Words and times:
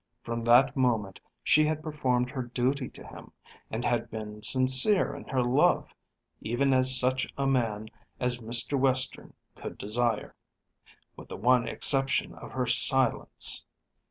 From 0.23 0.43
that 0.45 0.75
moment 0.75 1.19
she 1.43 1.63
had 1.63 1.83
performed 1.83 2.31
her 2.31 2.41
duty 2.41 2.89
to 2.89 3.05
him, 3.05 3.31
and 3.69 3.85
had 3.85 4.09
been 4.09 4.41
sincere 4.41 5.13
in 5.15 5.25
her 5.25 5.43
love, 5.43 5.93
even 6.41 6.73
as 6.73 6.99
such 6.99 7.31
a 7.37 7.45
man 7.45 7.87
as 8.19 8.41
Mr. 8.41 8.79
Western 8.79 9.31
could 9.53 9.77
desire, 9.77 10.33
with 11.15 11.27
the 11.27 11.37
one 11.37 11.67
exception 11.67 12.33
of 12.33 12.49
her 12.51 12.65
silence. 12.65 13.63